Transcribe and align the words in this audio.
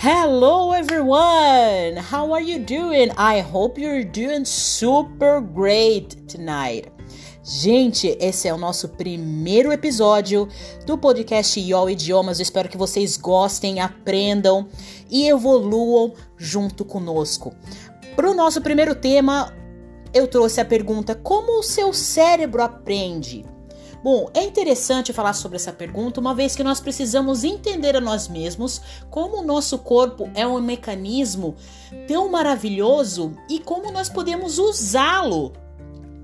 Hello 0.00 0.72
everyone! 0.72 1.96
How 1.96 2.32
are 2.32 2.40
you 2.40 2.60
doing? 2.60 3.10
I 3.18 3.40
hope 3.40 3.80
you're 3.80 4.04
doing 4.04 4.44
super 4.44 5.40
great 5.40 6.14
tonight. 6.28 6.86
Gente, 7.42 8.16
esse 8.20 8.46
é 8.46 8.54
o 8.54 8.56
nosso 8.56 8.90
primeiro 8.90 9.72
episódio 9.72 10.46
do 10.86 10.96
podcast 10.96 11.58
YOL 11.58 11.90
Idiomas. 11.90 12.38
Eu 12.38 12.44
espero 12.44 12.68
que 12.68 12.76
vocês 12.76 13.16
gostem, 13.16 13.80
aprendam 13.80 14.68
e 15.10 15.26
evoluam 15.26 16.14
junto 16.36 16.84
conosco. 16.84 17.52
Para 18.14 18.30
o 18.30 18.34
nosso 18.34 18.60
primeiro 18.60 18.94
tema, 18.94 19.52
eu 20.14 20.28
trouxe 20.28 20.60
a 20.60 20.64
pergunta: 20.64 21.16
como 21.16 21.58
o 21.58 21.62
seu 21.64 21.92
cérebro 21.92 22.62
aprende? 22.62 23.44
Bom, 24.02 24.30
é 24.32 24.44
interessante 24.44 25.12
falar 25.12 25.32
sobre 25.32 25.56
essa 25.56 25.72
pergunta, 25.72 26.20
uma 26.20 26.34
vez 26.34 26.54
que 26.54 26.62
nós 26.62 26.80
precisamos 26.80 27.42
entender 27.42 27.96
a 27.96 28.00
nós 28.00 28.28
mesmos 28.28 28.80
como 29.10 29.38
o 29.38 29.44
nosso 29.44 29.78
corpo 29.78 30.30
é 30.34 30.46
um 30.46 30.60
mecanismo 30.60 31.56
tão 32.06 32.30
maravilhoso 32.30 33.36
e 33.50 33.58
como 33.58 33.90
nós 33.90 34.08
podemos 34.08 34.58
usá-lo 34.58 35.52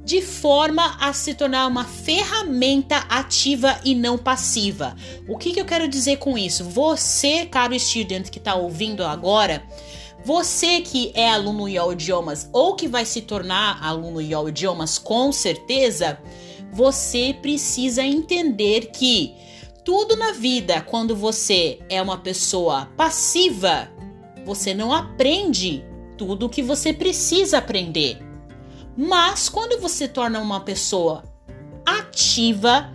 de 0.04 0.20
forma 0.20 0.96
a 1.00 1.12
se 1.12 1.34
tornar 1.34 1.66
uma 1.66 1.84
ferramenta 1.84 2.98
ativa 3.08 3.80
e 3.82 3.94
não 3.94 4.18
passiva. 4.18 4.94
O 5.26 5.38
que, 5.38 5.52
que 5.52 5.60
eu 5.60 5.64
quero 5.64 5.88
dizer 5.88 6.18
com 6.18 6.36
isso? 6.36 6.62
Você, 6.64 7.46
caro 7.46 7.74
estudante 7.74 8.30
que 8.30 8.38
está 8.38 8.54
ouvindo 8.54 9.02
agora, 9.02 9.64
você 10.22 10.80
que 10.80 11.10
é 11.14 11.28
aluno 11.30 11.68
YOL 11.68 11.94
Idiomas 11.94 12.48
ou 12.52 12.76
que 12.76 12.86
vai 12.86 13.04
se 13.04 13.22
tornar 13.22 13.82
aluno 13.82 14.20
YOL 14.20 14.50
Idiomas 14.50 14.98
com 14.98 15.32
certeza, 15.32 16.18
você 16.74 17.32
precisa 17.40 18.02
entender 18.02 18.90
que 18.90 19.32
tudo 19.84 20.16
na 20.16 20.32
vida, 20.32 20.80
quando 20.80 21.14
você 21.14 21.78
é 21.88 22.02
uma 22.02 22.18
pessoa 22.18 22.86
passiva, 22.96 23.88
você 24.44 24.74
não 24.74 24.92
aprende 24.92 25.84
tudo 26.18 26.46
o 26.46 26.48
que 26.48 26.62
você 26.62 26.92
precisa 26.92 27.58
aprender. 27.58 28.18
Mas 28.96 29.48
quando 29.48 29.80
você 29.80 30.08
torna 30.08 30.40
uma 30.40 30.60
pessoa 30.60 31.22
ativa, 31.86 32.90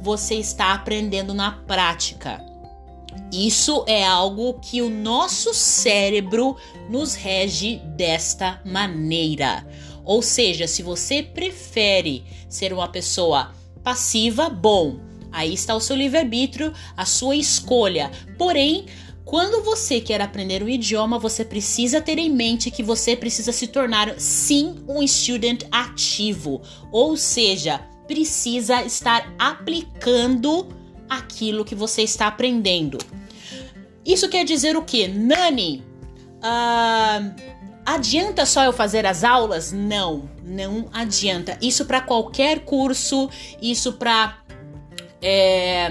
você 0.00 0.34
está 0.34 0.72
aprendendo 0.72 1.32
na 1.32 1.52
prática. 1.52 2.44
Isso 3.32 3.84
é 3.86 4.04
algo 4.04 4.54
que 4.54 4.82
o 4.82 4.90
nosso 4.90 5.54
cérebro 5.54 6.56
nos 6.88 7.14
rege 7.14 7.76
desta 7.96 8.60
maneira. 8.64 9.64
Ou 10.10 10.22
seja, 10.22 10.66
se 10.66 10.82
você 10.82 11.22
prefere 11.22 12.24
ser 12.48 12.72
uma 12.72 12.88
pessoa 12.88 13.52
passiva, 13.80 14.50
bom, 14.50 14.98
aí 15.30 15.54
está 15.54 15.72
o 15.72 15.80
seu 15.80 15.94
livre-arbítrio, 15.94 16.72
a 16.96 17.06
sua 17.06 17.36
escolha. 17.36 18.10
Porém, 18.36 18.86
quando 19.24 19.62
você 19.62 20.00
quer 20.00 20.20
aprender 20.20 20.64
um 20.64 20.68
idioma, 20.68 21.16
você 21.16 21.44
precisa 21.44 22.00
ter 22.00 22.18
em 22.18 22.28
mente 22.28 22.72
que 22.72 22.82
você 22.82 23.14
precisa 23.14 23.52
se 23.52 23.68
tornar 23.68 24.18
sim 24.18 24.84
um 24.88 25.06
student 25.06 25.62
ativo, 25.70 26.60
ou 26.90 27.16
seja, 27.16 27.78
precisa 28.08 28.82
estar 28.82 29.32
aplicando 29.38 30.66
aquilo 31.08 31.64
que 31.64 31.76
você 31.76 32.02
está 32.02 32.26
aprendendo. 32.26 32.98
Isso 34.04 34.28
quer 34.28 34.44
dizer 34.44 34.76
o 34.76 34.82
que? 34.82 35.06
Nani, 35.06 35.84
uh, 36.38 37.59
Adianta 37.90 38.46
só 38.46 38.62
eu 38.62 38.72
fazer 38.72 39.04
as 39.04 39.24
aulas? 39.24 39.72
Não, 39.72 40.30
não 40.44 40.88
adianta. 40.92 41.58
Isso 41.60 41.84
para 41.86 42.00
qualquer 42.00 42.60
curso, 42.60 43.28
isso 43.60 43.94
para 43.94 44.38
é, 45.20 45.90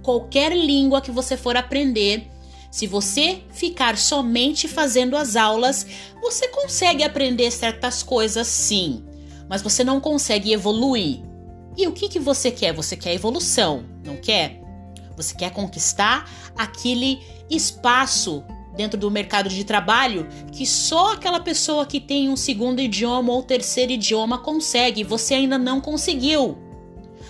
qualquer 0.00 0.56
língua 0.56 1.00
que 1.00 1.10
você 1.10 1.36
for 1.36 1.56
aprender. 1.56 2.30
Se 2.70 2.86
você 2.86 3.42
ficar 3.50 3.98
somente 3.98 4.68
fazendo 4.68 5.16
as 5.16 5.34
aulas, 5.34 5.84
você 6.22 6.46
consegue 6.46 7.02
aprender 7.02 7.50
certas 7.50 8.00
coisas 8.00 8.46
sim, 8.46 9.04
mas 9.48 9.60
você 9.60 9.82
não 9.82 10.00
consegue 10.00 10.52
evoluir. 10.52 11.20
E 11.76 11.88
o 11.88 11.92
que, 11.92 12.08
que 12.08 12.20
você 12.20 12.52
quer? 12.52 12.72
Você 12.74 12.96
quer 12.96 13.12
evolução, 13.12 13.84
não 14.04 14.16
quer? 14.18 14.60
Você 15.16 15.34
quer 15.34 15.50
conquistar 15.50 16.30
aquele 16.56 17.20
espaço 17.50 18.44
dentro 18.76 18.98
do 18.98 19.10
mercado 19.10 19.48
de 19.48 19.64
trabalho 19.64 20.26
que 20.52 20.66
só 20.66 21.12
aquela 21.12 21.40
pessoa 21.40 21.86
que 21.86 22.00
tem 22.00 22.28
um 22.28 22.36
segundo 22.36 22.80
idioma 22.80 23.32
ou 23.32 23.42
terceiro 23.42 23.92
idioma 23.92 24.38
consegue, 24.38 25.04
você 25.04 25.34
ainda 25.34 25.58
não 25.58 25.80
conseguiu. 25.80 26.58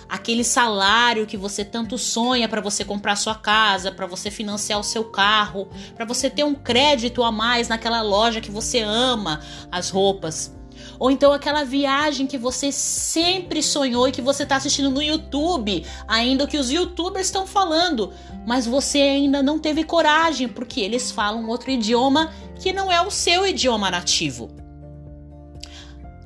Aquele 0.09 0.45
salário 0.45 1.27
que 1.27 1.37
você 1.37 1.65
tanto 1.65 1.97
sonha 1.97 2.49
para 2.49 2.61
você 2.61 2.85
comprar 2.85 3.17
sua 3.17 3.35
casa, 3.35 3.91
para 3.91 4.07
você 4.07 4.31
financiar 4.31 4.79
o 4.79 4.85
seu 4.85 5.05
carro, 5.05 5.69
para 5.95 6.05
você 6.05 6.29
ter 6.29 6.45
um 6.45 6.55
crédito 6.55 7.23
a 7.23 7.33
mais 7.33 7.69
naquela 7.69 8.03
loja 8.03 8.41
que 8.41 8.51
você 8.51 8.81
ama 8.81 9.41
as 9.73 9.91
roupas. 9.91 10.55
Ou 10.99 11.11
então 11.11 11.33
aquela 11.33 11.65
viagem 11.65 12.27
que 12.27 12.39
você 12.39 12.71
sempre 12.73 13.63
sonhou 13.63 14.09
e 14.09 14.13
que 14.13 14.23
você 14.23 14.45
está 14.45 14.57
assistindo 14.57 14.91
no 14.91 15.03
YouTube, 15.03 15.85
ainda 16.07 16.47
que 16.47 16.59
os 16.59 16.71
youtubers 16.71 17.27
estão 17.27 17.47
falando, 17.47 18.13
mas 18.47 18.67
você 18.67 18.99
ainda 18.99 19.43
não 19.43 19.59
teve 19.59 19.85
coragem 19.85 20.49
porque 20.49 20.81
eles 20.81 21.11
falam 21.11 21.49
outro 21.49 21.71
idioma 21.71 22.33
que 22.61 22.73
não 22.73 22.91
é 22.91 23.01
o 23.01 23.11
seu 23.11 23.47
idioma 23.47 23.91
nativo. 23.91 24.51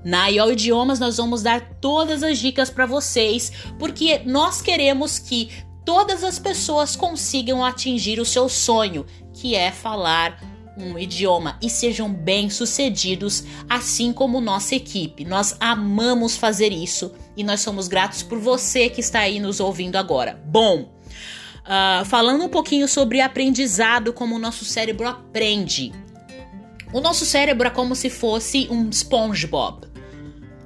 Na 0.04 0.28
IO 0.28 0.52
Idiomas 0.52 0.98
nós 1.00 1.16
vamos 1.16 1.42
dar 1.42 1.60
todas 1.80 2.22
as 2.22 2.38
dicas 2.38 2.70
para 2.70 2.86
vocês, 2.86 3.52
porque 3.78 4.20
nós 4.24 4.62
queremos 4.62 5.18
que 5.18 5.50
todas 5.84 6.22
as 6.22 6.38
pessoas 6.38 6.94
consigam 6.94 7.64
atingir 7.64 8.20
o 8.20 8.24
seu 8.24 8.48
sonho, 8.48 9.04
que 9.32 9.54
é 9.54 9.70
falar 9.70 10.40
um 10.78 10.98
idioma 10.98 11.58
e 11.60 11.68
sejam 11.68 12.12
bem-sucedidos, 12.12 13.44
assim 13.68 14.12
como 14.12 14.40
nossa 14.40 14.74
equipe. 14.74 15.24
Nós 15.24 15.56
amamos 15.58 16.36
fazer 16.36 16.72
isso 16.72 17.12
e 17.36 17.42
nós 17.42 17.60
somos 17.60 17.88
gratos 17.88 18.22
por 18.22 18.38
você 18.38 18.88
que 18.88 19.00
está 19.00 19.20
aí 19.20 19.40
nos 19.40 19.60
ouvindo 19.60 19.96
agora. 19.96 20.40
Bom, 20.46 20.82
uh, 20.82 22.04
falando 22.04 22.44
um 22.44 22.48
pouquinho 22.48 22.86
sobre 22.86 23.20
aprendizado, 23.20 24.12
como 24.12 24.36
o 24.36 24.38
nosso 24.38 24.64
cérebro 24.64 25.08
aprende. 25.08 25.92
O 26.92 27.00
nosso 27.00 27.26
cérebro 27.26 27.66
é 27.66 27.70
como 27.70 27.94
se 27.94 28.08
fosse 28.08 28.68
um 28.70 28.90
SpongeBob. 28.90 29.86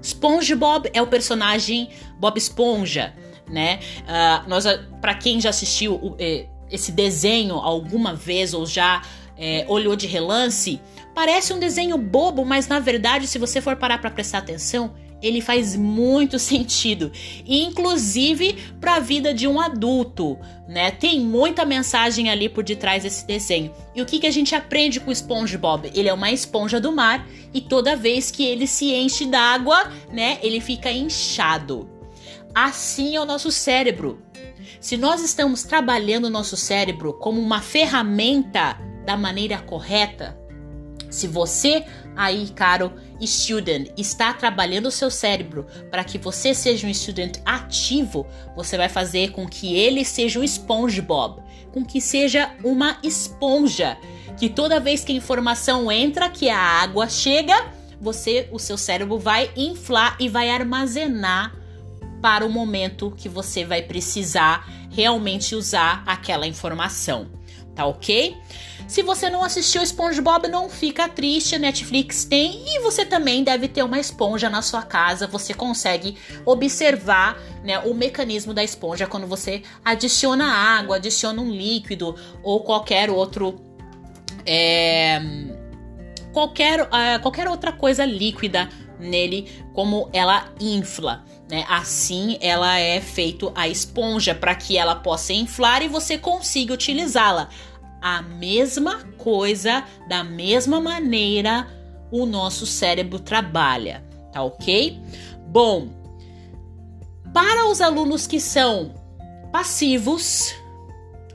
SpongeBob 0.01 0.91
é 0.93 1.01
o 1.01 1.07
personagem 1.07 1.89
Bob 2.19 2.37
Esponja, 2.37 3.15
né? 3.49 3.81
Uh, 4.01 4.49
nós, 4.49 4.65
para 5.01 5.15
quem 5.15 5.41
já 5.41 5.51
assistiu 5.51 6.17
eh, 6.19 6.47
esse 6.71 6.91
desenho 6.91 7.57
alguma 7.57 8.15
vez 8.15 8.55
ou 8.55 8.67
já 8.67 9.03
é, 9.37 9.65
olhou 9.69 9.97
de 9.97 10.07
relance, 10.07 10.81
parece 11.15 11.53
um 11.53 11.59
desenho 11.59 11.97
bobo, 11.99 12.45
mas 12.45 12.69
na 12.69 12.79
verdade, 12.79 13.27
se 13.27 13.39
você 13.39 13.61
for 13.61 13.77
parar 13.77 13.99
para 13.99 14.11
prestar 14.11 14.39
atenção, 14.39 14.95
ele 15.23 15.41
faz 15.41 15.77
muito 15.77 16.39
sentido, 16.41 17.13
inclusive 17.47 18.57
para 18.81 18.97
a 18.97 19.01
vida 19.01 19.33
de 19.33 19.47
um 19.47 19.61
adulto, 19.61 20.39
né? 20.69 20.91
Tem 20.91 21.21
muita 21.21 21.65
mensagem 21.65 22.29
ali 22.29 22.49
por 22.49 22.65
detrás 22.65 23.05
desse 23.05 23.27
desenho. 23.27 23.73
E 23.95 24.03
o 24.03 24.07
que, 24.07 24.19
que 24.19 24.27
a 24.27 24.31
gente 24.31 24.55
aprende 24.55 24.99
com 24.99 25.11
o 25.11 25.15
SpongeBob? 25.15 25.91
Ele 25.95 26.09
é 26.09 26.13
uma 26.13 26.33
esponja 26.33 26.81
do 26.81 26.93
mar 26.93 27.27
e 27.55 27.61
toda 27.61 27.97
vez 27.97 28.31
que 28.31 28.45
ele 28.45 28.67
se 28.67 28.93
enche 28.93 29.27
d'água, 29.27 29.91
né, 30.13 30.39
ele 30.43 30.61
fica 30.61 30.91
inchado. 30.91 31.89
Assim 32.55 33.17
é 33.17 33.21
o 33.21 33.25
nosso 33.25 33.51
cérebro. 33.51 34.21
Se 34.81 34.97
nós 34.97 35.23
estamos 35.23 35.63
trabalhando 35.63 36.25
o 36.25 36.31
nosso 36.31 36.57
cérebro 36.57 37.13
como 37.15 37.41
uma 37.41 37.61
ferramenta 37.61 38.77
da 39.05 39.17
maneira 39.17 39.59
correta, 39.59 40.39
se 41.13 41.27
você 41.27 41.85
aí, 42.17 42.49
caro 42.57 42.93
student, 43.21 43.91
está 43.99 44.33
trabalhando 44.33 44.87
o 44.87 44.91
seu 44.91 45.11
cérebro 45.11 45.67
para 45.91 46.03
que 46.03 46.19
você 46.19 46.55
seja 46.55 46.87
um 46.87 46.91
estudante 46.91 47.41
ativo, 47.45 48.27
você 48.57 48.77
vai 48.79 48.89
fazer 48.89 49.31
com 49.31 49.47
que 49.47 49.77
ele 49.77 50.05
seja 50.05 50.41
um 50.41 50.45
SpongeBob, 50.45 51.43
com 51.71 51.85
que 51.85 52.01
seja 52.01 52.51
uma 52.65 52.99
esponja, 53.03 53.99
que 54.39 54.49
toda 54.49 54.81
vez 54.81 55.05
que 55.05 55.13
a 55.13 55.15
informação 55.17 55.93
entra, 55.93 56.31
que 56.31 56.49
a 56.49 56.59
água 56.59 57.09
chega, 57.09 57.71
você, 58.01 58.49
o 58.51 58.59
seu 58.59 58.79
cérebro 58.79 59.19
vai 59.19 59.51
inflar 59.55 60.17
e 60.19 60.29
vai 60.29 60.51
armazenar 60.51 61.55
para 62.23 62.45
o 62.45 62.51
momento 62.51 63.13
que 63.17 63.29
você 63.29 63.65
vai 63.65 63.83
precisar 63.83 64.67
realmente 64.91 65.55
usar 65.55 66.03
aquela 66.07 66.47
informação, 66.47 67.31
tá 67.75 67.87
ok? 67.87 68.37
Se 68.87 69.03
você 69.03 69.31
não 69.31 69.43
assistiu 69.43 69.83
SpongeBob, 69.83 70.49
não 70.49 70.69
fica 70.69 71.09
triste, 71.09 71.59
Netflix 71.59 72.25
tem 72.25 72.63
e 72.67 72.81
você 72.81 73.05
também 73.05 73.43
deve 73.43 73.69
ter 73.69 73.83
uma 73.83 73.99
esponja 73.99 74.51
na 74.51 74.61
sua 74.61 74.83
casa. 74.83 75.27
Você 75.27 75.55
consegue 75.55 76.17
observar 76.45 77.41
né, 77.65 77.79
o 77.79 77.95
mecanismo 77.95 78.53
da 78.53 78.63
esponja 78.63 79.07
quando 79.07 79.27
você 79.27 79.63
adiciona 79.85 80.45
água, 80.45 80.97
adiciona 80.97 81.41
um 81.41 81.51
líquido 81.51 82.15
ou 82.43 82.61
qualquer 82.61 83.09
outro. 83.09 83.61
É, 84.45 85.21
qualquer, 86.33 86.83
uh, 86.83 87.21
qualquer 87.23 87.49
outra 87.49 87.73
coisa 87.73 88.05
líquida 88.05 88.69
nele, 89.03 89.49
como 89.73 90.09
ela 90.13 90.49
infla. 90.61 91.25
Né? 91.51 91.65
Assim, 91.69 92.39
ela 92.41 92.79
é 92.79 93.01
feito 93.01 93.53
a 93.55 93.69
esponja 93.69 94.35
para 94.35 94.55
que 94.55 94.79
ela 94.79 94.95
possa 94.95 95.33
inflar 95.33 95.83
e 95.83 95.89
você 95.89 96.17
consiga 96.17 96.73
utilizá-la. 96.73 97.49
a 98.01 98.21
mesma 98.23 99.05
coisa, 99.17 99.85
da 100.09 100.25
mesma 100.25 100.81
maneira 100.81 101.69
o 102.11 102.27
nosso 102.27 102.67
cérebro 102.67 103.21
trabalha, 103.21 104.05
tá 104.33 104.43
ok? 104.43 105.01
Bom, 105.47 105.89
para 107.33 107.69
os 107.69 107.81
alunos 107.81 108.27
que 108.27 108.41
são 108.41 108.95
passivos, 109.51 110.55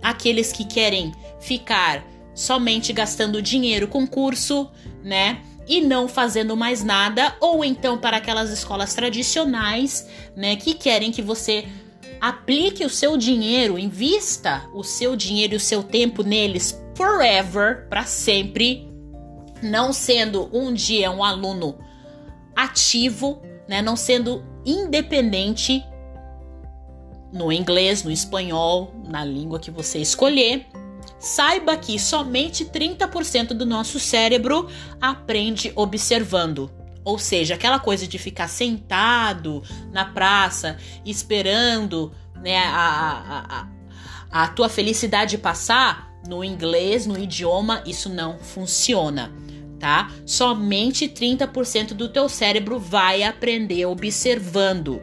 aqueles 0.01 0.51
que 0.51 0.65
querem 0.65 1.11
ficar 1.39 2.05
somente 2.35 2.93
gastando 2.93 3.41
dinheiro 3.41 3.87
com 3.87 4.05
curso, 4.05 4.69
né? 5.03 5.41
E 5.67 5.81
não 5.81 6.07
fazendo 6.07 6.55
mais 6.55 6.83
nada, 6.83 7.35
ou 7.39 7.63
então 7.63 7.97
para 7.97 8.17
aquelas 8.17 8.49
escolas 8.49 8.93
tradicionais, 8.93 10.07
né, 10.35 10.55
que 10.55 10.73
querem 10.73 11.11
que 11.11 11.21
você 11.21 11.67
aplique 12.21 12.85
o 12.85 12.89
seu 12.89 13.17
dinheiro, 13.17 13.77
invista 13.77 14.67
o 14.73 14.83
seu 14.83 15.15
dinheiro 15.15 15.53
e 15.53 15.57
o 15.57 15.59
seu 15.59 15.83
tempo 15.83 16.23
neles 16.23 16.81
forever, 16.95 17.87
para 17.89 18.05
sempre, 18.05 18.89
não 19.61 19.93
sendo 19.93 20.49
um 20.51 20.73
dia 20.73 21.11
um 21.11 21.23
aluno 21.23 21.77
ativo, 22.55 23.41
né, 23.67 23.81
não 23.81 23.95
sendo 23.95 24.43
independente 24.65 25.83
no 27.31 27.51
inglês, 27.51 28.03
no 28.03 28.11
espanhol, 28.11 28.93
na 29.07 29.23
língua 29.23 29.59
que 29.59 29.69
você 29.69 29.99
escolher. 29.99 30.65
Saiba 31.19 31.75
que 31.75 31.97
somente 31.99 32.65
30% 32.65 33.49
do 33.49 33.65
nosso 33.65 33.99
cérebro 33.99 34.69
aprende 35.01 35.71
observando. 35.75 36.71
Ou 37.03 37.17
seja, 37.17 37.55
aquela 37.55 37.79
coisa 37.79 38.05
de 38.05 38.17
ficar 38.17 38.47
sentado 38.47 39.63
na 39.91 40.05
praça 40.05 40.77
esperando 41.05 42.11
né, 42.35 42.57
a, 42.57 43.67
a, 44.31 44.43
a 44.43 44.47
tua 44.49 44.69
felicidade 44.69 45.37
passar 45.37 46.11
no 46.27 46.43
inglês, 46.43 47.05
no 47.05 47.17
idioma, 47.17 47.81
isso 47.85 48.09
não 48.09 48.37
funciona, 48.37 49.31
tá? 49.79 50.11
Somente 50.25 51.07
30% 51.07 51.93
do 51.93 52.09
teu 52.09 52.27
cérebro 52.27 52.77
vai 52.77 53.23
aprender 53.23 53.85
observando 53.85 55.01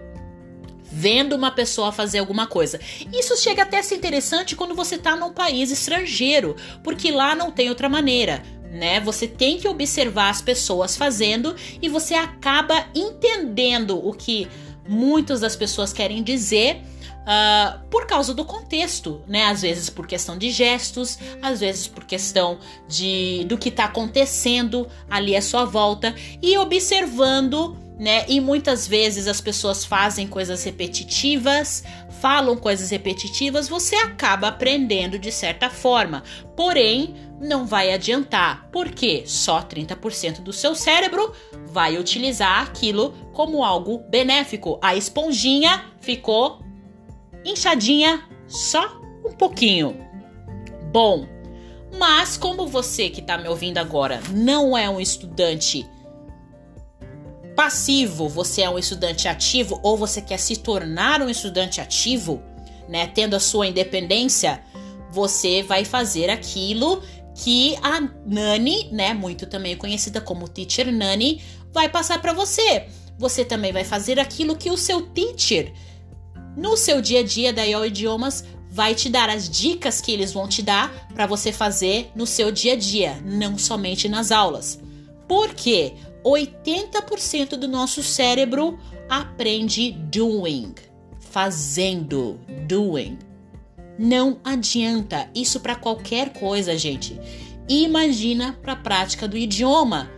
vendo 0.94 1.34
uma 1.34 1.50
pessoa 1.50 1.90
fazer 1.90 2.20
alguma 2.20 2.46
coisa. 2.46 2.80
Isso 3.12 3.36
chega 3.36 3.62
até 3.62 3.78
a 3.78 3.82
ser 3.82 3.96
interessante 3.96 4.54
quando 4.54 4.76
você 4.76 4.94
está 4.94 5.16
num 5.16 5.32
país 5.32 5.72
estrangeiro, 5.72 6.54
porque 6.84 7.10
lá 7.10 7.34
não 7.34 7.50
tem 7.50 7.68
outra 7.68 7.88
maneira. 7.88 8.42
Né? 8.70 9.00
Você 9.00 9.26
tem 9.26 9.58
que 9.58 9.66
observar 9.66 10.30
as 10.30 10.40
pessoas 10.40 10.96
fazendo 10.96 11.54
e 11.82 11.88
você 11.88 12.14
acaba 12.14 12.86
entendendo 12.94 13.98
o 14.06 14.12
que 14.12 14.48
muitas 14.88 15.40
das 15.40 15.56
pessoas 15.56 15.92
querem 15.92 16.22
dizer 16.22 16.80
Uh, 17.24 17.80
por 17.88 18.06
causa 18.06 18.34
do 18.34 18.44
contexto, 18.44 19.22
né? 19.26 19.46
Às 19.46 19.62
vezes 19.62 19.88
por 19.88 20.06
questão 20.06 20.36
de 20.36 20.50
gestos, 20.50 21.18
às 21.40 21.60
vezes 21.60 21.88
por 21.88 22.04
questão 22.04 22.58
de 22.86 23.46
do 23.48 23.56
que 23.56 23.70
está 23.70 23.86
acontecendo 23.86 24.86
ali 25.08 25.34
à 25.34 25.40
sua 25.40 25.64
volta 25.64 26.14
e 26.42 26.58
observando 26.58 27.78
né? 27.98 28.24
E 28.28 28.40
muitas 28.40 28.86
vezes 28.86 29.28
as 29.28 29.40
pessoas 29.40 29.84
fazem 29.84 30.26
coisas 30.26 30.64
repetitivas, 30.64 31.84
falam 32.20 32.56
coisas 32.56 32.90
repetitivas, 32.90 33.68
você 33.68 33.96
acaba 33.96 34.48
aprendendo 34.48 35.18
de 35.18 35.30
certa 35.30 35.70
forma. 35.70 36.22
Porém, 36.56 37.14
não 37.40 37.66
vai 37.66 37.92
adiantar, 37.92 38.68
porque 38.72 39.24
só 39.26 39.62
30% 39.62 40.40
do 40.40 40.52
seu 40.52 40.74
cérebro 40.74 41.32
vai 41.66 41.96
utilizar 41.98 42.62
aquilo 42.62 43.12
como 43.32 43.62
algo 43.62 43.98
benéfico. 44.08 44.78
A 44.82 44.96
esponjinha 44.96 45.84
ficou 46.00 46.62
inchadinha 47.44 48.24
só 48.46 49.00
um 49.24 49.32
pouquinho. 49.32 49.96
Bom, 50.92 51.26
mas 51.98 52.36
como 52.36 52.66
você 52.66 53.08
que 53.08 53.20
está 53.20 53.36
me 53.38 53.48
ouvindo 53.48 53.78
agora 53.78 54.20
não 54.30 54.76
é 54.76 54.88
um 54.88 55.00
estudante 55.00 55.86
passivo, 57.54 58.28
você 58.28 58.62
é 58.62 58.70
um 58.70 58.78
estudante 58.78 59.28
ativo 59.28 59.80
ou 59.82 59.96
você 59.96 60.20
quer 60.20 60.38
se 60.38 60.56
tornar 60.56 61.22
um 61.22 61.28
estudante 61.28 61.80
ativo, 61.80 62.42
né, 62.88 63.06
tendo 63.06 63.34
a 63.34 63.40
sua 63.40 63.66
independência, 63.66 64.62
você 65.10 65.62
vai 65.62 65.84
fazer 65.84 66.28
aquilo 66.28 67.02
que 67.34 67.76
a 67.82 68.00
Nani, 68.26 68.88
né, 68.92 69.14
muito 69.14 69.46
também 69.46 69.76
conhecida 69.76 70.20
como 70.20 70.48
Teacher 70.48 70.92
Nani, 70.92 71.40
vai 71.72 71.88
passar 71.88 72.20
para 72.20 72.32
você. 72.32 72.86
Você 73.18 73.44
também 73.44 73.72
vai 73.72 73.84
fazer 73.84 74.18
aquilo 74.18 74.56
que 74.56 74.70
o 74.70 74.76
seu 74.76 75.02
teacher 75.02 75.72
no 76.56 76.76
seu 76.76 77.00
dia 77.00 77.20
a 77.20 77.22
dia 77.22 77.52
da 77.52 77.64
IO 77.64 77.84
Idiomas 77.84 78.44
vai 78.70 78.94
te 78.94 79.08
dar 79.08 79.28
as 79.28 79.48
dicas 79.48 80.00
que 80.00 80.10
eles 80.10 80.32
vão 80.32 80.48
te 80.48 80.60
dar 80.62 81.08
para 81.14 81.26
você 81.26 81.52
fazer 81.52 82.10
no 82.14 82.26
seu 82.26 82.50
dia 82.50 82.72
a 82.72 82.76
dia, 82.76 83.20
não 83.24 83.56
somente 83.56 84.08
nas 84.08 84.32
aulas. 84.32 84.80
Por 85.28 85.54
quê? 85.54 85.94
80% 86.24 87.50
do 87.56 87.68
nosso 87.68 88.02
cérebro 88.02 88.78
aprende 89.08 89.92
doing, 89.92 90.74
fazendo, 91.18 92.40
doing. 92.66 93.18
Não 93.98 94.38
adianta 94.42 95.28
isso 95.34 95.60
para 95.60 95.76
qualquer 95.76 96.32
coisa, 96.32 96.76
gente. 96.76 97.20
Imagina 97.68 98.58
para 98.62 98.72
a 98.72 98.76
prática 98.76 99.28
do 99.28 99.36
idioma. 99.36 100.10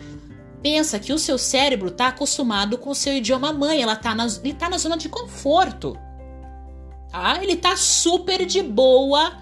Pensa 0.62 0.99
que 0.99 1.12
o 1.12 1.19
seu 1.19 1.37
cérebro 1.37 1.88
está 1.88 2.09
acostumado 2.09 2.79
com 2.79 2.91
o 2.91 2.94
seu 2.94 3.14
idioma 3.14 3.52
mãe, 3.52 3.82
ela 3.82 3.94
tá 3.94 4.14
na, 4.14 4.26
ele 4.26 4.50
está 4.50 4.70
na 4.70 4.79
zona 4.79 4.97
de 4.97 5.09
conforto. 5.09 5.97
Tá? 7.11 7.43
Ele 7.43 7.52
está 7.52 7.76
super 7.76 8.47
de 8.47 8.62
boa 8.62 9.32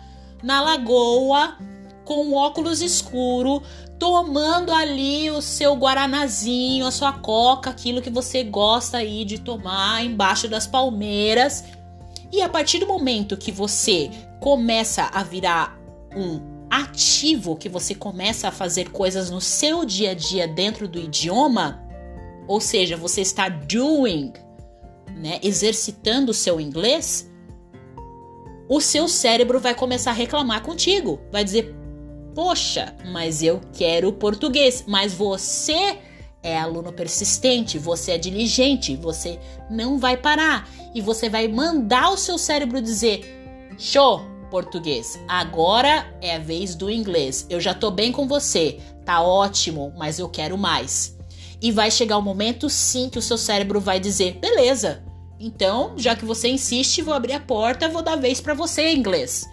na 0.43 0.61
lagoa, 0.61 1.57
com 2.05 2.35
óculos 2.35 2.83
escuro, 2.83 3.63
tomando 4.05 4.71
ali 4.71 5.31
o 5.31 5.41
seu 5.41 5.73
guaranazinho, 5.73 6.87
a 6.87 6.91
sua 6.91 7.11
coca, 7.11 7.71
aquilo 7.71 8.03
que 8.03 8.11
você 8.11 8.45
gosta 8.45 8.99
aí 8.99 9.25
de 9.25 9.41
tomar 9.41 10.05
embaixo 10.05 10.47
das 10.47 10.67
palmeiras. 10.67 11.65
E 12.31 12.43
a 12.43 12.49
partir 12.51 12.81
do 12.81 12.87
momento 12.87 13.35
que 13.35 13.51
você 13.51 14.11
começa 14.41 15.05
a 15.11 15.23
virar 15.23 15.81
um 16.15 16.39
ativo, 16.71 17.57
que 17.57 17.67
você 17.67 17.95
começa 17.95 18.49
a 18.49 18.53
fazer 18.53 18.91
coisas 18.91 19.31
no 19.31 19.41
seu 19.41 19.87
dia 19.87 20.11
a 20.11 20.15
dia 20.15 20.47
dentro 20.47 20.87
do 20.87 20.99
idioma, 20.99 21.83
ou 22.47 22.61
seja, 22.61 22.99
você 22.99 23.23
está 23.23 23.49
doing, 23.49 24.35
né, 25.17 25.41
exercitando 25.43 26.33
o 26.33 26.35
seu 26.35 26.61
inglês, 26.61 27.33
o 28.69 28.83
seu 28.83 29.09
cérebro 29.09 29.59
vai 29.59 29.75
começar 29.75 30.11
a 30.11 30.15
reclamar 30.15 30.61
contigo, 30.61 31.21
vai 31.33 31.43
dizer: 31.43 31.75
Poxa, 32.35 32.95
mas 33.13 33.43
eu 33.43 33.61
quero 33.73 34.13
português. 34.13 34.85
Mas 34.87 35.15
você 35.15 35.99
é 36.43 36.59
aluno 36.59 36.93
persistente, 36.93 37.79
você 37.79 38.13
é 38.13 38.19
diligente, 38.19 38.97
você 38.97 39.39
não 39.71 39.99
vai 39.99 40.17
parar 40.17 40.69
e 40.95 41.01
você 41.01 41.29
vai 41.29 41.49
mandar 41.49 42.11
o 42.11 42.17
seu 42.17 42.37
cérebro 42.37 42.83
dizer: 42.83 43.75
show, 43.79 44.21
português, 44.51 45.19
agora 45.29 46.13
é 46.21 46.37
a 46.37 46.39
vez 46.39 46.75
do 46.75 46.91
inglês. 46.91 47.47
Eu 47.49 47.61
já 47.61 47.73
tô 47.73 47.91
bem 47.91 48.13
com 48.13 48.27
você, 48.27 48.79
tá 49.05 49.23
ótimo, 49.23 49.93
mas 49.97 50.19
eu 50.19 50.29
quero 50.29 50.59
mais. 50.59 51.17
E 51.63 51.73
vai 51.73 51.91
chegar 51.91 52.17
o 52.17 52.21
um 52.21 52.25
momento 52.25 52.69
sim 52.69 53.09
que 53.09 53.19
o 53.19 53.23
seu 53.23 53.39
cérebro 53.39 53.81
vai 53.81 54.01
dizer: 54.01 54.39
beleza, 54.41 55.05
então 55.39 55.95
já 55.97 56.15
que 56.15 56.25
você 56.25 56.49
insiste, 56.49 57.01
vou 57.01 57.15
abrir 57.15 57.33
a 57.33 57.41
porta, 57.41 57.89
vou 57.89 58.03
dar 58.03 58.17
vez 58.17 58.41
para 58.41 58.55
você 58.55 58.93
inglês. 58.93 59.47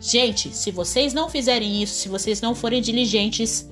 Gente, 0.00 0.54
se 0.54 0.70
vocês 0.70 1.12
não 1.12 1.28
fizerem 1.28 1.82
isso, 1.82 1.94
se 1.94 2.08
vocês 2.08 2.40
não 2.40 2.54
forem 2.54 2.80
diligentes, 2.80 3.68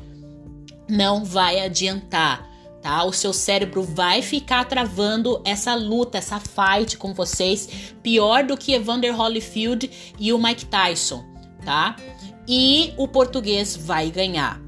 não 0.88 1.25
vai 1.25 1.61
adiantar, 1.61 2.49
tá? 2.83 3.04
O 3.04 3.12
seu 3.12 3.33
cérebro 3.33 3.83
vai 3.83 4.23
ficar 4.23 4.64
travando 4.64 5.40
essa 5.44 5.75
luta, 5.75 6.18
essa 6.18 6.40
fight 6.40 6.97
com 6.97 7.14
vocês, 7.14 7.94
pior 8.02 8.44
do 8.44 8.56
que 8.56 8.73
Evander 8.73 9.18
Holyfield 9.18 9.90
e 10.18 10.33
o 10.33 10.38
Mike 10.38 10.66
Tyson, 10.66 11.25
tá? 11.64 11.97
E 12.47 12.92
o 12.97 13.09
português 13.09 13.76
vai 13.76 14.11
ganhar. 14.11 14.61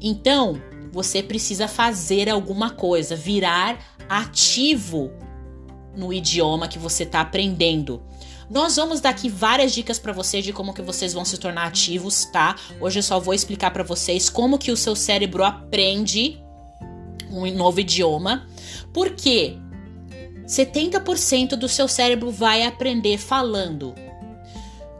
Então, 0.00 0.60
você 0.92 1.22
precisa 1.22 1.66
fazer 1.66 2.28
alguma 2.28 2.70
coisa, 2.70 3.16
virar 3.16 3.78
ativo 4.08 5.10
no 5.96 6.12
idioma 6.12 6.68
que 6.68 6.78
você 6.78 7.02
está 7.04 7.20
aprendendo. 7.20 8.02
Nós 8.54 8.76
vamos 8.76 9.00
dar 9.00 9.10
aqui 9.10 9.28
várias 9.28 9.72
dicas 9.72 9.98
para 9.98 10.12
vocês 10.12 10.44
de 10.44 10.52
como 10.52 10.72
que 10.72 10.80
vocês 10.80 11.12
vão 11.12 11.24
se 11.24 11.36
tornar 11.38 11.66
ativos, 11.66 12.24
tá? 12.26 12.54
Hoje 12.80 13.00
eu 13.00 13.02
só 13.02 13.18
vou 13.18 13.34
explicar 13.34 13.72
para 13.72 13.82
vocês 13.82 14.30
como 14.30 14.58
que 14.58 14.70
o 14.70 14.76
seu 14.76 14.94
cérebro 14.94 15.42
aprende 15.42 16.40
um 17.32 17.52
novo 17.52 17.80
idioma. 17.80 18.46
Porque 18.92 19.58
70% 20.46 21.56
do 21.56 21.68
seu 21.68 21.88
cérebro 21.88 22.30
vai 22.30 22.62
aprender 22.62 23.18
falando. 23.18 23.92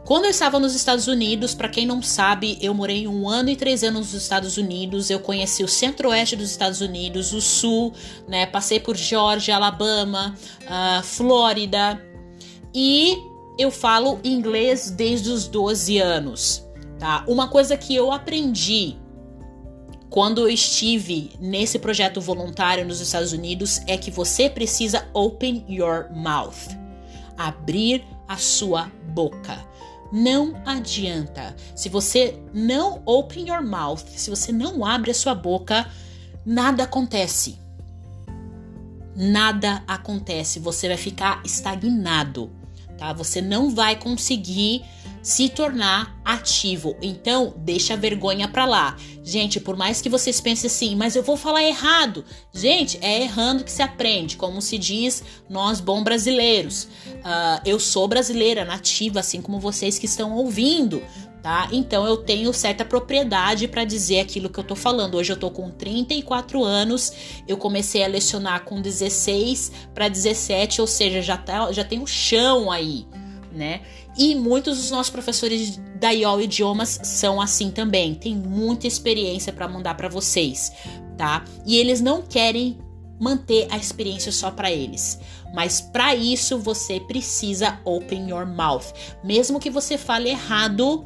Quando 0.03 0.25
eu 0.25 0.31
estava 0.31 0.59
nos 0.59 0.75
Estados 0.75 1.07
Unidos, 1.07 1.55
para 1.55 1.69
quem 1.69 1.85
não 1.85 2.01
sabe, 2.01 2.57
eu 2.59 2.73
morei 2.73 3.07
um 3.07 3.29
ano 3.29 3.49
e 3.49 3.55
três 3.55 3.85
anos 3.85 4.11
nos 4.11 4.21
Estados 4.21 4.57
Unidos. 4.57 5.09
Eu 5.09 5.21
conheci 5.21 5.63
o 5.63 5.67
centro-oeste 5.69 6.35
dos 6.35 6.51
Estados 6.51 6.81
Unidos, 6.81 7.31
o 7.31 7.39
sul, 7.39 7.93
né? 8.27 8.45
Passei 8.47 8.81
por 8.81 8.97
Georgia, 8.97 9.55
Alabama, 9.55 10.35
uh, 10.63 11.01
Flórida 11.01 12.05
e 12.73 13.17
eu 13.57 13.71
falo 13.71 14.19
inglês 14.23 14.89
desde 14.89 15.29
os 15.29 15.47
12 15.47 15.97
anos, 15.97 16.65
tá? 16.99 17.23
Uma 17.27 17.47
coisa 17.47 17.77
que 17.77 17.95
eu 17.95 18.11
aprendi 18.11 18.97
quando 20.09 20.41
eu 20.41 20.49
estive 20.49 21.31
nesse 21.39 21.77
projeto 21.77 22.21
voluntário 22.21 22.85
nos 22.85 23.01
Estados 23.01 23.33
Unidos 23.33 23.81
é 23.87 23.97
que 23.97 24.09
você 24.09 24.49
precisa 24.49 25.07
open 25.13 25.65
your 25.67 26.07
mouth, 26.13 26.69
abrir 27.37 28.05
a 28.27 28.37
sua 28.37 28.91
boca. 29.13 29.57
Não 30.11 30.53
adianta. 30.65 31.55
Se 31.75 31.89
você 31.89 32.39
não 32.53 33.01
open 33.05 33.49
your 33.49 33.61
mouth, 33.61 34.05
se 34.07 34.29
você 34.29 34.51
não 34.51 34.85
abre 34.85 35.11
a 35.11 35.13
sua 35.13 35.35
boca, 35.35 35.85
nada 36.45 36.83
acontece. 36.83 37.59
Nada 39.15 39.83
acontece. 39.87 40.59
Você 40.59 40.87
vai 40.87 40.97
ficar 40.97 41.41
estagnado, 41.43 42.51
tá? 42.97 43.13
Você 43.13 43.41
não 43.41 43.73
vai 43.73 43.95
conseguir 43.95 44.83
se 45.25 45.49
tornar 45.49 46.15
ativo. 46.23 46.95
Então, 47.01 47.51
deixa 47.57 47.95
a 47.95 47.97
vergonha 47.97 48.47
pra 48.47 48.63
lá. 48.63 48.95
Gente, 49.23 49.59
por 49.59 49.75
mais 49.75 49.99
que 49.99 50.07
vocês 50.07 50.39
pensem 50.39 50.67
assim, 50.67 50.95
mas 50.95 51.15
eu 51.15 51.23
vou 51.23 51.35
falar 51.35 51.63
errado. 51.63 52.23
Gente, 52.53 52.99
é 53.01 53.23
errando 53.23 53.63
que 53.63 53.71
se 53.71 53.81
aprende, 53.81 54.37
como 54.37 54.61
se 54.61 54.77
diz 54.77 55.23
nós 55.49 55.79
bom 55.79 56.03
brasileiros. 56.03 56.83
Uh, 56.83 57.59
eu 57.65 57.79
sou 57.79 58.07
brasileira 58.07 58.63
nativa, 58.63 59.19
assim 59.19 59.41
como 59.41 59.59
vocês 59.59 59.97
que 59.97 60.05
estão 60.05 60.31
ouvindo. 60.31 61.01
Tá? 61.45 61.69
Então 61.71 62.07
eu 62.07 62.17
tenho 62.17 62.51
certa 62.51 62.83
propriedade 62.83 63.67
para 63.67 63.85
dizer 63.85 64.19
aquilo 64.19 64.49
que 64.49 64.59
eu 64.59 64.63
tô 64.63 64.75
falando. 64.75 65.13
Hoje 65.13 65.31
eu 65.31 65.37
tô 65.37 65.51
com 65.51 65.69
34 65.69 66.63
anos, 66.63 67.13
eu 67.47 67.55
comecei 67.55 68.03
a 68.03 68.07
lecionar 68.07 68.63
com 68.63 68.81
16 68.81 69.71
para 69.93 70.07
17, 70.07 70.81
ou 70.81 70.87
seja, 70.87 71.21
já, 71.21 71.37
tá, 71.37 71.71
já 71.71 71.83
tem 71.83 71.99
um 71.99 72.07
chão 72.07 72.71
aí, 72.71 73.05
né? 73.51 73.81
E 74.17 74.33
muitos 74.33 74.79
dos 74.79 74.89
nossos 74.89 75.11
professores 75.11 75.79
da 75.99 76.09
IOL 76.09 76.41
Idiomas 76.41 76.99
são 77.03 77.39
assim 77.39 77.69
também. 77.69 78.15
Tem 78.15 78.35
muita 78.35 78.87
experiência 78.87 79.53
para 79.53 79.67
mandar 79.67 79.93
para 79.93 80.09
vocês, 80.09 80.71
tá? 81.15 81.45
E 81.63 81.77
eles 81.77 82.01
não 82.01 82.23
querem 82.23 82.79
manter 83.19 83.67
a 83.69 83.77
experiência 83.77 84.31
só 84.31 84.49
para 84.49 84.71
eles. 84.71 85.19
Mas 85.53 85.79
para 85.79 86.15
isso 86.15 86.57
você 86.57 86.99
precisa 86.99 87.79
open 87.85 88.31
your 88.31 88.47
mouth. 88.47 88.85
Mesmo 89.23 89.59
que 89.59 89.69
você 89.69 89.95
fale 89.95 90.29
errado, 90.29 91.05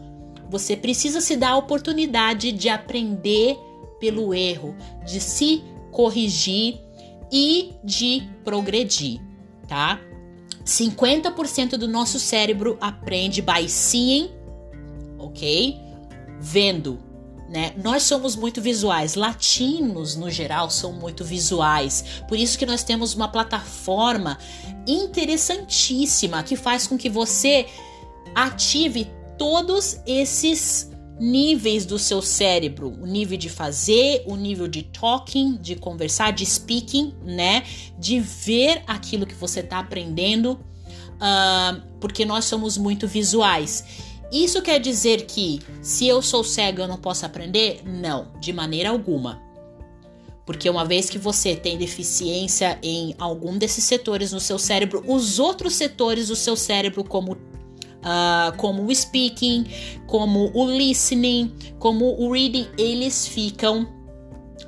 você 0.50 0.76
precisa 0.76 1.22
se 1.22 1.36
dar 1.36 1.52
a 1.52 1.58
oportunidade 1.58 2.52
de 2.52 2.68
aprender 2.68 3.58
pelo 4.00 4.34
erro, 4.34 4.76
de 5.06 5.20
se 5.20 5.64
corrigir 5.92 6.80
e 7.32 7.74
de 7.84 8.28
progredir, 8.44 9.22
tá? 9.68 10.00
50% 10.66 11.72
do 11.72 11.88
nosso 11.88 12.20
cérebro 12.20 12.78
aprende 12.82 13.42
by 13.42 13.68
seeing, 13.68 14.32
ok? 15.18 15.78
Vendo, 16.40 17.00
né? 17.50 17.74
Nós 17.84 18.04
somos 18.04 18.36
muito 18.36 18.62
visuais. 18.62 19.16
Latinos, 19.16 20.16
no 20.16 20.30
geral, 20.30 20.70
são 20.70 20.94
muito 20.94 21.24
visuais. 21.24 22.24
Por 22.28 22.38
isso 22.38 22.58
que 22.58 22.66
nós 22.66 22.84
temos 22.84 23.16
uma 23.16 23.28
plataforma 23.28 24.38
interessantíssima 24.88 26.44
que 26.44 26.56
faz 26.56 26.88
com 26.88 26.98
que 26.98 27.10
você 27.10 27.68
ative 28.36 29.12
todos 29.40 30.02
esses 30.06 30.92
níveis 31.20 31.86
do 31.86 31.98
seu 31.98 32.22
cérebro, 32.22 32.94
o 33.02 33.06
nível 33.06 33.38
de 33.38 33.50
fazer, 33.50 34.24
o 34.28 34.36
nível 34.36 34.68
de 34.68 34.84
talking, 34.84 35.58
de 35.58 35.76
conversar, 35.76 36.32
de 36.32 36.46
speaking, 36.46 37.16
né? 37.24 37.64
De 37.98 38.20
ver 38.20 38.84
aquilo 38.86 39.26
que 39.26 39.34
você 39.34 39.62
está 39.62 39.80
aprendendo, 39.80 40.52
uh, 40.54 41.82
porque 42.00 42.24
nós 42.26 42.46
somos 42.46 42.78
muito 42.78 43.08
visuais. 43.08 43.84
Isso 44.32 44.62
quer 44.62 44.80
dizer 44.80 45.26
que 45.26 45.60
se 45.82 46.08
eu 46.08 46.22
sou 46.22 46.44
cego 46.44 46.82
eu 46.82 46.88
não 46.88 46.98
posso 46.98 47.26
aprender? 47.26 47.82
Não, 47.84 48.32
de 48.40 48.54
maneira 48.54 48.90
alguma. 48.90 49.42
Porque 50.46 50.70
uma 50.70 50.86
vez 50.86 51.10
que 51.10 51.18
você 51.18 51.56
tem 51.56 51.78
deficiência 51.78 52.80
em 52.82 53.16
algum 53.20 53.58
desses 53.58 53.84
setores 53.84 54.32
no 54.32 54.40
seu 54.40 54.58
cérebro, 54.58 55.04
os 55.08 55.40
outros 55.40 55.74
setores 55.76 56.28
do 56.28 56.36
seu 56.36 56.56
cérebro, 56.56 57.04
como 57.04 57.38
uh, 58.00 58.56
como 58.58 58.86
o 58.86 58.96
speaking, 58.96 59.66
como 60.08 60.52
o 60.54 60.66
listening, 60.66 61.54
como 61.78 62.20
o 62.20 62.32
reading, 62.32 62.68
eles 62.78 63.28
ficam 63.28 63.88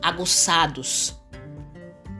aguçados. 0.01 1.15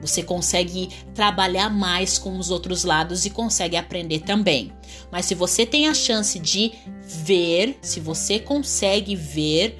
Você 0.01 0.23
consegue 0.23 0.89
trabalhar 1.13 1.69
mais 1.69 2.17
com 2.17 2.37
os 2.39 2.49
outros 2.49 2.83
lados 2.83 3.25
e 3.25 3.29
consegue 3.29 3.77
aprender 3.77 4.21
também. 4.21 4.73
Mas 5.11 5.25
se 5.25 5.35
você 5.35 5.63
tem 5.63 5.87
a 5.87 5.93
chance 5.93 6.39
de 6.39 6.71
ver, 7.03 7.77
se 7.81 7.99
você 7.99 8.39
consegue 8.39 9.15
ver, 9.15 9.77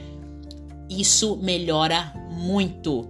isso 0.88 1.38
melhora 1.38 2.14
muito. 2.30 3.10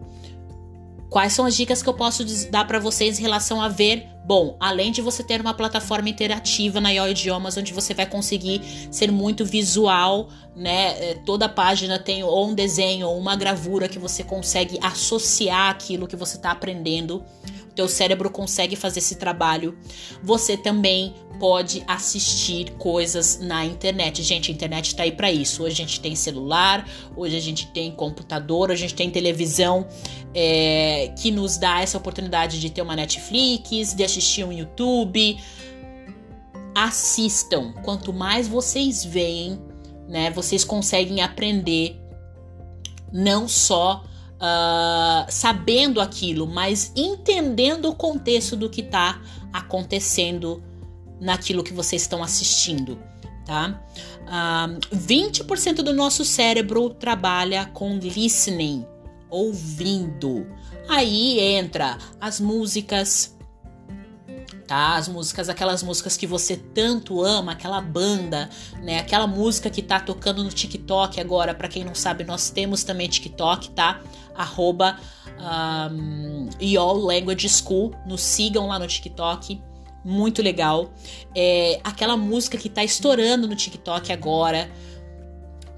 Quais 1.09 1.33
são 1.33 1.45
as 1.45 1.55
dicas 1.55 1.83
que 1.83 1.89
eu 1.89 1.93
posso 1.93 2.23
dar 2.49 2.65
para 2.65 2.79
vocês 2.79 3.19
em 3.19 3.21
relação 3.21 3.61
a 3.61 3.67
ver 3.67 4.07
Bom, 4.23 4.55
além 4.59 4.91
de 4.91 5.01
você 5.01 5.23
ter 5.23 5.41
uma 5.41 5.53
plataforma 5.53 6.07
interativa 6.07 6.79
na 6.79 6.93
IO 6.93 7.07
Idiomas, 7.07 7.57
onde 7.57 7.73
você 7.73 7.93
vai 7.93 8.05
conseguir 8.05 8.61
ser 8.91 9.11
muito 9.11 9.43
visual, 9.43 10.29
né? 10.55 11.11
É, 11.11 11.15
toda 11.25 11.49
página 11.49 11.97
tem 11.97 12.23
ou 12.23 12.47
um 12.47 12.53
desenho 12.53 13.07
ou 13.07 13.17
uma 13.17 13.35
gravura 13.35 13.89
que 13.89 13.97
você 13.97 14.23
consegue 14.23 14.77
associar 14.81 15.71
aquilo 15.71 16.07
que 16.07 16.15
você 16.15 16.37
está 16.37 16.51
aprendendo. 16.51 17.23
Teu 17.75 17.87
cérebro 17.87 18.29
consegue 18.29 18.75
fazer 18.75 18.99
esse 18.99 19.15
trabalho. 19.15 19.77
Você 20.23 20.57
também 20.57 21.13
pode 21.39 21.83
assistir 21.87 22.71
coisas 22.73 23.39
na 23.39 23.65
internet. 23.65 24.21
Gente, 24.21 24.51
a 24.51 24.53
internet 24.53 24.87
está 24.89 25.03
aí 25.03 25.11
para 25.11 25.31
isso. 25.31 25.63
Hoje 25.63 25.73
a 25.81 25.85
gente 25.85 25.99
tem 25.99 26.15
celular, 26.15 26.87
hoje 27.15 27.35
a 27.35 27.39
gente 27.39 27.67
tem 27.67 27.91
computador, 27.91 28.71
a 28.71 28.75
gente 28.75 28.93
tem 28.93 29.09
televisão 29.09 29.87
é, 30.35 31.13
que 31.19 31.31
nos 31.31 31.57
dá 31.57 31.81
essa 31.81 31.97
oportunidade 31.97 32.59
de 32.59 32.69
ter 32.69 32.81
uma 32.81 32.95
Netflix, 32.95 33.95
de 33.95 34.03
assistir 34.03 34.43
um 34.43 34.51
YouTube. 34.51 35.39
Assistam. 36.75 37.73
Quanto 37.83 38.13
mais 38.13 38.47
vocês 38.47 39.03
veem, 39.03 39.59
né, 40.07 40.29
vocês 40.29 40.63
conseguem 40.63 41.21
aprender 41.21 41.99
não 43.11 43.47
só 43.47 44.03
uh, 44.41 45.25
sabendo 45.29 46.01
aquilo, 46.01 46.47
mas 46.47 46.91
entendendo 46.95 47.89
o 47.89 47.95
contexto 47.95 48.55
do 48.55 48.69
que 48.69 48.81
está 48.81 49.21
acontecendo 49.53 50.63
naquilo 51.19 51.63
que 51.63 51.71
vocês 51.71 52.01
estão 52.01 52.23
assistindo, 52.23 52.97
tá? 53.45 53.79
Uh, 54.21 54.97
20% 54.97 55.75
do 55.75 55.93
nosso 55.93 56.25
cérebro 56.25 56.89
trabalha 56.89 57.65
com 57.67 57.97
listening, 57.97 58.85
ouvindo. 59.29 60.47
Aí 60.89 61.39
entra 61.39 61.97
as 62.19 62.39
músicas, 62.39 63.37
tá? 64.65 64.95
As 64.95 65.07
músicas, 65.07 65.49
aquelas 65.49 65.83
músicas 65.83 66.17
que 66.17 66.25
você 66.25 66.57
tanto 66.57 67.21
ama, 67.21 67.51
aquela 67.51 67.79
banda, 67.79 68.49
né? 68.81 68.99
Aquela 68.99 69.27
música 69.27 69.69
que 69.69 69.81
tá 69.81 69.99
tocando 69.99 70.43
no 70.43 70.49
TikTok 70.49 71.19
agora. 71.19 71.53
Para 71.53 71.67
quem 71.67 71.83
não 71.83 71.93
sabe, 71.93 72.23
nós 72.23 72.49
temos 72.49 72.83
também 72.83 73.07
TikTok, 73.07 73.71
tá? 73.71 74.01
Arroba 74.35 74.97
um, 75.91 76.49
Language 77.05 77.49
School. 77.49 77.93
Nos 78.05 78.21
sigam 78.21 78.67
lá 78.67 78.79
no 78.79 78.87
TikTok 78.87 79.61
muito 80.03 80.41
legal. 80.41 80.91
É, 81.35 81.79
aquela 81.83 82.17
música 82.17 82.57
que 82.57 82.69
tá 82.69 82.83
estourando 82.83 83.47
no 83.47 83.55
TikTok 83.55 84.11
agora, 84.11 84.69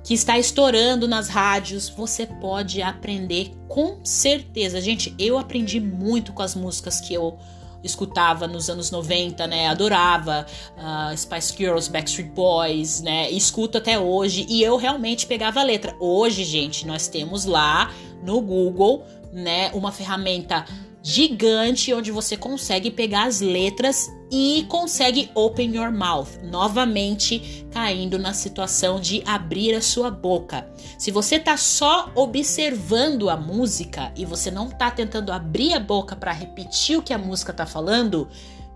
que 0.03 0.13
está 0.13 0.37
estourando 0.37 1.07
nas 1.07 1.29
rádios, 1.29 1.89
você 1.89 2.25
pode 2.25 2.81
aprender 2.81 3.51
com 3.67 3.99
certeza. 4.03 4.81
Gente, 4.81 5.13
eu 5.17 5.37
aprendi 5.37 5.79
muito 5.79 6.33
com 6.33 6.41
as 6.41 6.55
músicas 6.55 6.99
que 6.99 7.13
eu 7.13 7.37
escutava 7.83 8.47
nos 8.47 8.69
anos 8.69 8.91
90, 8.91 9.45
né? 9.45 9.67
Adorava 9.67 10.45
uh, 10.77 11.17
Spice 11.17 11.53
Girls, 11.57 11.89
Backstreet 11.89 12.29
Boys, 12.31 13.01
né? 13.01 13.29
Escuto 13.29 13.77
até 13.77 13.99
hoje 13.99 14.45
e 14.49 14.63
eu 14.63 14.77
realmente 14.77 15.25
pegava 15.25 15.59
a 15.59 15.63
letra. 15.63 15.95
Hoje, 15.99 16.45
gente, 16.45 16.87
nós 16.87 17.07
temos 17.07 17.45
lá 17.45 17.91
no 18.23 18.41
Google, 18.41 19.03
né, 19.31 19.71
uma 19.73 19.91
ferramenta 19.91 20.65
gigante 21.05 21.93
onde 21.93 22.11
você 22.11 22.37
consegue 22.37 22.89
pegar 22.89 23.25
as 23.25 23.41
letras 23.41 24.09
e 24.31 24.65
consegue 24.69 25.29
open 25.35 25.75
your 25.75 25.91
mouth, 25.91 26.39
novamente 26.41 27.67
caindo 27.71 28.17
na 28.17 28.33
situação 28.33 29.01
de 29.01 29.21
abrir 29.25 29.75
a 29.75 29.81
sua 29.81 30.09
boca. 30.09 30.65
Se 30.97 31.11
você 31.11 31.37
tá 31.37 31.57
só 31.57 32.09
observando 32.15 33.29
a 33.29 33.35
música 33.35 34.13
e 34.15 34.23
você 34.23 34.49
não 34.49 34.69
tá 34.69 34.89
tentando 34.89 35.33
abrir 35.33 35.73
a 35.73 35.79
boca 35.79 36.15
para 36.15 36.31
repetir 36.31 36.97
o 36.97 37.03
que 37.03 37.13
a 37.13 37.17
música 37.17 37.51
tá 37.51 37.65
falando, 37.65 38.29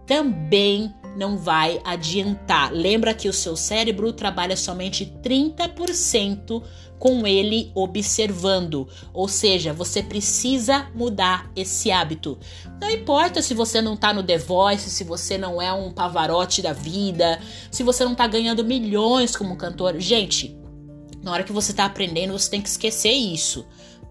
também 0.07 0.91
não 1.17 1.37
vai 1.37 1.81
adiantar. 1.83 2.71
Lembra 2.71 3.13
que 3.13 3.27
o 3.27 3.33
seu 3.33 3.55
cérebro 3.55 4.13
trabalha 4.13 4.55
somente 4.55 5.05
30% 5.21 6.63
com 6.99 7.27
ele 7.27 7.71
observando. 7.75 8.87
Ou 9.13 9.27
seja, 9.27 9.73
você 9.73 10.01
precisa 10.01 10.87
mudar 10.95 11.51
esse 11.55 11.91
hábito. 11.91 12.37
Não 12.79 12.89
importa 12.89 13.41
se 13.41 13.53
você 13.53 13.81
não 13.81 13.97
tá 13.97 14.13
no 14.13 14.23
The 14.23 14.37
Voice, 14.37 14.89
se 14.89 15.03
você 15.03 15.37
não 15.37 15.61
é 15.61 15.73
um 15.73 15.91
pavarote 15.91 16.61
da 16.61 16.73
vida, 16.73 17.39
se 17.71 17.83
você 17.83 18.05
não 18.05 18.15
tá 18.15 18.27
ganhando 18.27 18.63
milhões 18.63 19.35
como 19.35 19.57
cantor. 19.57 19.99
Gente, 19.99 20.55
Na 21.27 21.33
hora 21.33 21.43
que 21.43 21.51
você 21.51 21.71
está 21.71 21.83
aprendendo, 21.83 22.31
você 22.31 22.49
tem 22.49 22.61
que 22.61 22.69
esquecer 22.69 23.11
isso, 23.11 23.65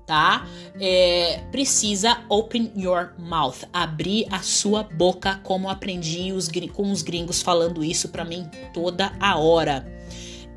tá? 0.07 0.47
É, 0.81 1.43
precisa 1.51 2.19
open 2.29 2.73
your 2.77 3.13
mouth, 3.19 3.65
abrir 3.73 4.27
a 4.31 4.41
sua 4.41 4.85
boca, 4.85 5.41
como 5.43 5.69
aprendi 5.69 6.33
os, 6.33 6.49
com 6.73 6.93
os 6.93 7.03
gringos 7.03 7.43
falando 7.43 7.83
isso 7.83 8.09
para 8.09 8.25
mim 8.25 8.49
toda 8.73 9.13
a 9.19 9.37
hora. 9.37 9.87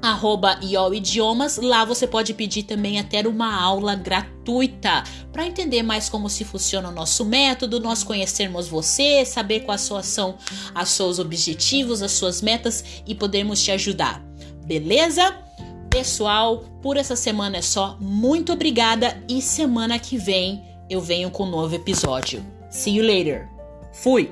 arroba 0.00 0.58
Idiomas. 0.92 1.58
Lá 1.58 1.84
você 1.84 2.06
pode 2.06 2.32
pedir 2.32 2.62
também 2.62 2.98
até 2.98 3.20
uma 3.26 3.60
aula 3.60 3.94
gratuita 3.94 5.04
para 5.32 5.46
entender 5.46 5.82
mais 5.82 6.08
como 6.08 6.30
se 6.30 6.44
funciona 6.44 6.88
o 6.88 6.92
nosso 6.92 7.24
método, 7.24 7.80
nós 7.80 8.02
conhecermos 8.02 8.68
você, 8.68 9.24
saber 9.24 9.60
quais 9.60 9.82
são 9.82 9.98
os 9.98 10.88
seus 10.88 11.18
objetivos, 11.18 12.02
as 12.02 12.12
suas 12.12 12.40
metas 12.40 13.02
e 13.06 13.14
podermos 13.14 13.62
te 13.62 13.72
ajudar. 13.72 14.24
Beleza? 14.64 15.36
Pessoal, 15.96 16.62
por 16.82 16.98
essa 16.98 17.16
semana 17.16 17.56
é 17.56 17.62
só. 17.62 17.96
Muito 17.98 18.52
obrigada 18.52 19.16
e 19.26 19.40
semana 19.40 19.98
que 19.98 20.18
vem 20.18 20.62
eu 20.90 21.00
venho 21.00 21.30
com 21.30 21.44
um 21.44 21.50
novo 21.50 21.74
episódio. 21.74 22.44
See 22.68 22.96
you 22.96 23.02
later. 23.02 23.48
Fui! 23.94 24.30